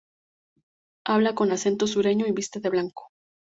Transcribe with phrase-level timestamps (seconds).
[1.05, 3.09] Habla con acento sureño y viste de blanco.